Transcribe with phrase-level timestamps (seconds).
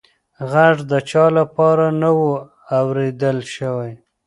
[0.51, 1.69] غږ د چا لخوا
[2.01, 2.21] نه و
[2.79, 3.91] اورېدل شوې.